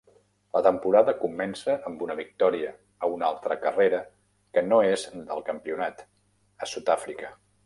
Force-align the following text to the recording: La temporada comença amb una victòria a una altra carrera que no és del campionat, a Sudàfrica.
La 0.55 0.61
temporada 0.67 1.13
comença 1.23 1.75
amb 1.89 2.01
una 2.05 2.15
victòria 2.21 2.71
a 2.77 3.11
una 3.17 3.27
altra 3.29 3.59
carrera 3.67 4.01
que 4.57 4.65
no 4.71 4.81
és 4.95 5.05
del 5.31 5.45
campionat, 5.53 6.03
a 6.67 6.73
Sudàfrica. 6.75 7.33